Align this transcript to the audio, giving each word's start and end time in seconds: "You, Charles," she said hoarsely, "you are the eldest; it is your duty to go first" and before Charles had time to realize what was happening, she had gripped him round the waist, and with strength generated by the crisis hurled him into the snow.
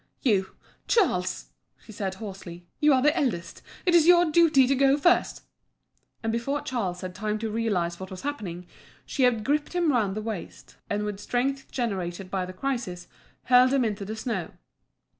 "You, 0.23 0.55
Charles," 0.87 1.51
she 1.77 1.91
said 1.91 2.15
hoarsely, 2.15 2.65
"you 2.79 2.91
are 2.91 3.03
the 3.03 3.15
eldest; 3.15 3.61
it 3.85 3.93
is 3.93 4.07
your 4.07 4.25
duty 4.31 4.65
to 4.65 4.73
go 4.73 4.97
first" 4.97 5.43
and 6.23 6.31
before 6.31 6.61
Charles 6.61 7.01
had 7.01 7.13
time 7.13 7.37
to 7.37 7.51
realize 7.51 7.99
what 7.99 8.09
was 8.09 8.23
happening, 8.23 8.65
she 9.05 9.21
had 9.21 9.43
gripped 9.43 9.73
him 9.73 9.91
round 9.91 10.15
the 10.17 10.23
waist, 10.23 10.75
and 10.89 11.03
with 11.03 11.19
strength 11.19 11.69
generated 11.69 12.31
by 12.31 12.47
the 12.47 12.51
crisis 12.53 13.07
hurled 13.43 13.73
him 13.75 13.85
into 13.85 14.03
the 14.03 14.15
snow. 14.15 14.49